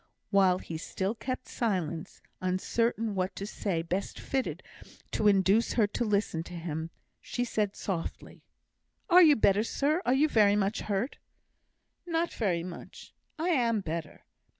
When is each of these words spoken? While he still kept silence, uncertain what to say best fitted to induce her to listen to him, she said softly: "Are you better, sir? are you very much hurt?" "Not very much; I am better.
While 0.31 0.57
he 0.57 0.79
still 0.79 1.13
kept 1.13 1.47
silence, 1.47 2.23
uncertain 2.41 3.13
what 3.13 3.35
to 3.35 3.45
say 3.45 3.83
best 3.83 4.19
fitted 4.19 4.63
to 5.11 5.27
induce 5.27 5.73
her 5.73 5.85
to 5.85 6.03
listen 6.03 6.41
to 6.45 6.55
him, 6.55 6.89
she 7.21 7.45
said 7.45 7.75
softly: 7.75 8.41
"Are 9.11 9.21
you 9.21 9.35
better, 9.35 9.61
sir? 9.61 10.01
are 10.03 10.15
you 10.15 10.27
very 10.27 10.55
much 10.55 10.79
hurt?" 10.81 11.19
"Not 12.07 12.33
very 12.33 12.63
much; 12.63 13.13
I 13.37 13.49
am 13.49 13.81
better. 13.81 14.25